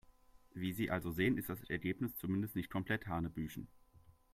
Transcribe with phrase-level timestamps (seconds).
[0.55, 3.67] Wie Sie also sehen, ist das Ergebnis zumindest nicht komplett hanebüchen.